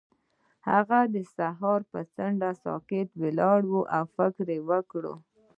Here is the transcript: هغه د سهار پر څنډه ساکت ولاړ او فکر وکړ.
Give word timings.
هغه 0.69 0.99
د 1.13 1.15
سهار 1.35 1.81
پر 1.91 2.03
څنډه 2.15 2.49
ساکت 2.63 3.09
ولاړ 3.21 3.59
او 3.95 4.03
فکر 4.15 4.47
وکړ. 4.69 5.03